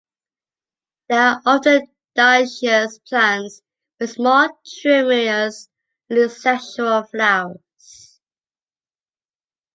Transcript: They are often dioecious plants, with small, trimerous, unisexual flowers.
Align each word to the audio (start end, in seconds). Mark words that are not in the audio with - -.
They 1.09 1.15
are 1.17 1.43
often 1.45 1.87
dioecious 2.17 2.99
plants, 3.07 3.61
with 3.99 4.09
small, 4.09 4.49
trimerous, 4.65 5.67
unisexual 6.09 7.07
flowers. 7.11 8.19